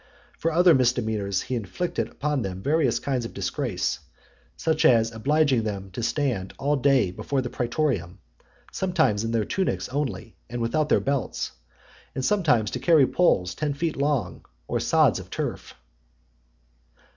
For 0.39 0.51
other 0.51 0.73
misdemeanors 0.73 1.43
he 1.43 1.53
inflicted 1.53 2.07
upon 2.07 2.41
them 2.41 2.63
various 2.63 2.97
kinds 2.97 3.23
of 3.23 3.35
disgrace; 3.35 3.99
such 4.57 4.83
as 4.83 5.11
obliging 5.11 5.61
them 5.61 5.91
to 5.91 6.01
stand 6.01 6.55
all 6.57 6.75
day 6.75 7.11
before 7.11 7.43
the 7.43 7.51
praetorium, 7.51 8.17
sometimes 8.71 9.23
in 9.23 9.29
their 9.29 9.45
tunics 9.45 9.89
only, 9.89 10.35
and 10.49 10.59
without 10.59 10.89
their 10.89 10.99
belts, 11.01 11.51
sometimes 12.19 12.71
to 12.71 12.79
carry 12.79 13.05
poles 13.05 13.53
ten 13.53 13.75
feet 13.75 13.95
long, 13.95 14.43
or 14.67 14.79
sods 14.79 15.19
of 15.19 15.29
turf. 15.29 15.75